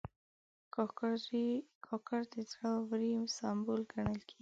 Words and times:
کاکړ 1.85 2.21
د 2.33 2.35
زړه 2.51 2.71
ورۍ 2.89 3.11
سمبول 3.37 3.81
ګڼل 3.93 4.19
کېږي. 4.29 4.39